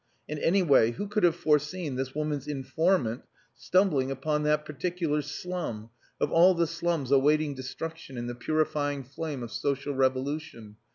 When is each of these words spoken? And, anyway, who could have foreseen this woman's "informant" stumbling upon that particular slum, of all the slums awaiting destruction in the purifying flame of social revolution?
And, 0.27 0.39
anyway, 0.39 0.93
who 0.93 1.07
could 1.07 1.21
have 1.23 1.35
foreseen 1.35 1.95
this 1.95 2.15
woman's 2.15 2.47
"informant" 2.47 3.21
stumbling 3.53 4.09
upon 4.09 4.41
that 4.41 4.65
particular 4.65 5.21
slum, 5.21 5.91
of 6.19 6.31
all 6.31 6.55
the 6.55 6.65
slums 6.65 7.11
awaiting 7.11 7.53
destruction 7.53 8.17
in 8.17 8.25
the 8.25 8.33
purifying 8.33 9.03
flame 9.03 9.43
of 9.43 9.51
social 9.51 9.93
revolution? 9.93 10.77